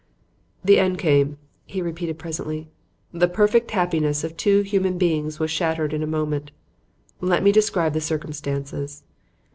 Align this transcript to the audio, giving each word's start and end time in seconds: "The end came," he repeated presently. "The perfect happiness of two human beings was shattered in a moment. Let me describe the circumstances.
"The 0.65 0.79
end 0.79 0.97
came," 0.97 1.37
he 1.67 1.79
repeated 1.79 2.17
presently. 2.17 2.69
"The 3.13 3.27
perfect 3.27 3.69
happiness 3.69 4.23
of 4.23 4.35
two 4.35 4.61
human 4.63 4.97
beings 4.97 5.39
was 5.39 5.51
shattered 5.51 5.93
in 5.93 6.01
a 6.01 6.07
moment. 6.07 6.49
Let 7.19 7.43
me 7.43 7.51
describe 7.51 7.93
the 7.93 8.01
circumstances. 8.01 9.03